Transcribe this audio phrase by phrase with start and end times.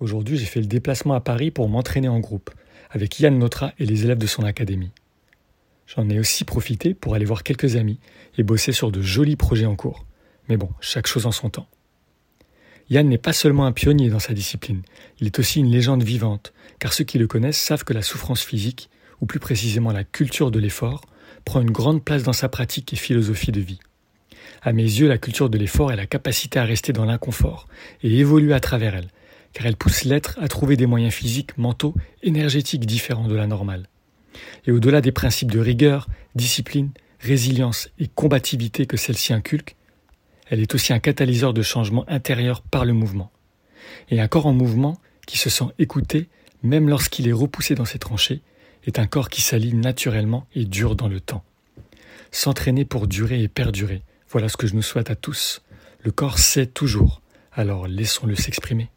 [0.00, 2.50] Aujourd'hui, j'ai fait le déplacement à Paris pour m'entraîner en groupe,
[2.90, 4.92] avec Yann Notre et les élèves de son académie.
[5.86, 8.00] J'en ai aussi profité pour aller voir quelques amis
[8.38, 10.06] et bosser sur de jolis projets en cours.
[10.48, 11.68] Mais bon, chaque chose en son temps.
[12.88, 14.80] Yann n'est pas seulement un pionnier dans sa discipline,
[15.20, 18.42] il est aussi une légende vivante, car ceux qui le connaissent savent que la souffrance
[18.42, 18.88] physique,
[19.20, 21.02] ou plus précisément la culture de l'effort,
[21.44, 23.80] prend une grande place dans sa pratique et philosophie de vie.
[24.62, 27.68] À mes yeux, la culture de l'effort est la capacité à rester dans l'inconfort
[28.02, 29.08] et évoluer à travers elle,
[29.52, 33.88] car elle pousse l'être à trouver des moyens physiques, mentaux, énergétiques différents de la normale.
[34.66, 39.76] Et au-delà des principes de rigueur, discipline, résilience et combativité que celle-ci inculque,
[40.48, 43.30] elle est aussi un catalyseur de changement intérieur par le mouvement.
[44.10, 46.28] Et un corps en mouvement, qui se sent écouté,
[46.62, 48.42] même lorsqu'il est repoussé dans ses tranchées,
[48.84, 51.44] est un corps qui s'aligne naturellement et dure dans le temps.
[52.32, 55.62] S'entraîner pour durer et perdurer, voilà ce que je nous souhaite à tous.
[56.02, 57.20] Le corps sait toujours,
[57.52, 58.90] alors laissons-le s'exprimer.